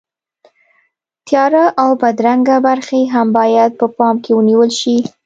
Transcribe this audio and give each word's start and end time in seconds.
تیاره 1.27 1.63
او 1.83 1.89
بدرنګه 2.01 2.57
برخې 2.67 3.01
هم 3.13 3.27
باید 3.37 3.71
په 3.79 3.85
پام 3.97 4.15
کې 4.23 4.31
ونیول 4.35 4.71
شي. 4.79 4.97